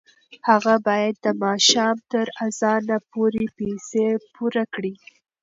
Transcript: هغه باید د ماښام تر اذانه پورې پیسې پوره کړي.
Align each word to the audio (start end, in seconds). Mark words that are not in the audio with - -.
هغه 0.49 0.75
باید 0.87 1.15
د 1.25 1.27
ماښام 1.43 1.97
تر 2.11 2.25
اذانه 2.47 2.97
پورې 3.11 3.43
پیسې 3.57 4.07
پوره 4.35 4.63
کړي. 4.73 4.93